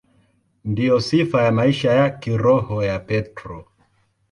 Ndiyo 0.63 0.99
sifa 1.01 1.41
ya 1.41 1.51
maisha 1.51 1.91
ya 1.93 2.09
kiroho 2.09 2.83
ya 2.83 2.99
Petro. 2.99 3.65